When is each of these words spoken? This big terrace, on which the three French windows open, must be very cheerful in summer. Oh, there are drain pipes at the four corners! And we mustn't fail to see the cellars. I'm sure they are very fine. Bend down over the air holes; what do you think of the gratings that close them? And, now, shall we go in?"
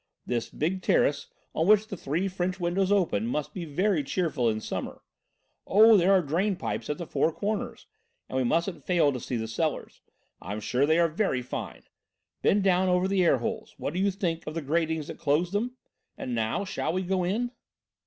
This 0.25 0.49
big 0.49 0.81
terrace, 0.81 1.27
on 1.53 1.67
which 1.67 1.87
the 1.87 1.95
three 1.95 2.27
French 2.27 2.59
windows 2.59 2.91
open, 2.91 3.27
must 3.27 3.53
be 3.53 3.65
very 3.65 4.01
cheerful 4.03 4.49
in 4.49 4.59
summer. 4.59 5.03
Oh, 5.67 5.95
there 5.95 6.11
are 6.11 6.23
drain 6.23 6.55
pipes 6.55 6.89
at 6.89 6.97
the 6.97 7.05
four 7.05 7.31
corners! 7.31 7.85
And 8.27 8.35
we 8.35 8.43
mustn't 8.43 8.83
fail 8.83 9.13
to 9.13 9.19
see 9.19 9.35
the 9.35 9.47
cellars. 9.47 10.01
I'm 10.41 10.59
sure 10.59 10.87
they 10.87 10.97
are 10.97 11.07
very 11.07 11.43
fine. 11.43 11.83
Bend 12.41 12.63
down 12.63 12.89
over 12.89 13.07
the 13.07 13.23
air 13.23 13.37
holes; 13.37 13.75
what 13.77 13.93
do 13.93 13.99
you 13.99 14.09
think 14.09 14.47
of 14.47 14.55
the 14.55 14.63
gratings 14.63 15.05
that 15.05 15.19
close 15.19 15.51
them? 15.51 15.77
And, 16.17 16.33
now, 16.33 16.65
shall 16.65 16.93
we 16.93 17.03
go 17.03 17.23
in?" 17.23 17.51